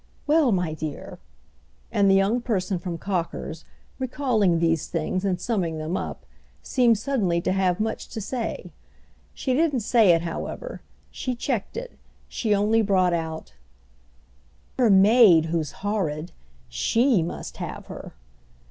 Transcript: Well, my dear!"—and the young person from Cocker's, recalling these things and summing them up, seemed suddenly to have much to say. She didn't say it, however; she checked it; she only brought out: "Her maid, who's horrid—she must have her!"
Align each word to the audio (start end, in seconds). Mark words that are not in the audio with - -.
Well, 0.25 0.51
my 0.51 0.73
dear!"—and 0.73 2.09
the 2.09 2.15
young 2.15 2.41
person 2.41 2.79
from 2.79 2.97
Cocker's, 2.97 3.65
recalling 3.99 4.57
these 4.57 4.87
things 4.87 5.23
and 5.23 5.39
summing 5.39 5.77
them 5.77 5.95
up, 5.95 6.25
seemed 6.63 6.97
suddenly 6.97 7.39
to 7.41 7.51
have 7.51 7.79
much 7.79 8.07
to 8.07 8.19
say. 8.19 8.71
She 9.35 9.53
didn't 9.53 9.81
say 9.81 10.09
it, 10.13 10.23
however; 10.23 10.81
she 11.11 11.35
checked 11.35 11.77
it; 11.77 11.99
she 12.27 12.55
only 12.55 12.81
brought 12.81 13.13
out: 13.13 13.53
"Her 14.79 14.89
maid, 14.89 15.45
who's 15.53 15.71
horrid—she 15.85 17.21
must 17.21 17.57
have 17.57 17.85
her!" 17.85 18.15